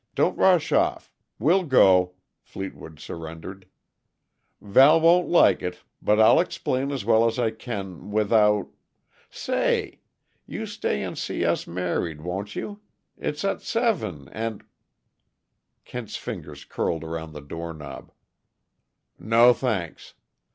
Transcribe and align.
Don't 0.15 0.35
rush 0.35 0.71
off 0.71 1.11
we'll 1.37 1.63
go," 1.63 2.15
Fleetwood 2.41 2.99
surrendered. 2.99 3.67
"Val 4.59 4.99
won't 4.99 5.27
like 5.29 5.61
it, 5.61 5.83
but 6.01 6.19
I'll 6.19 6.39
explain 6.39 6.89
as 6.91 7.05
well 7.05 7.27
as 7.27 7.37
I 7.37 7.51
can, 7.51 8.09
without 8.09 8.69
Say! 9.29 9.99
you 10.47 10.65
stay 10.65 11.03
and 11.03 11.15
see 11.15 11.45
us 11.45 11.67
married, 11.67 12.21
won't 12.21 12.55
you? 12.55 12.81
It's 13.15 13.45
at 13.45 13.61
seven, 13.61 14.27
and" 14.29 14.63
Kent's 15.85 16.17
fingers 16.17 16.65
curled 16.65 17.03
around 17.03 17.33
the 17.33 17.39
doorknob. 17.41 18.11
"No, 19.19 19.53
thanks. 19.53 20.15